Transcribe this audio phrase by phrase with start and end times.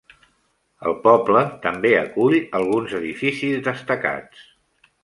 [0.91, 4.47] El poble també acull alguns edificis destacats.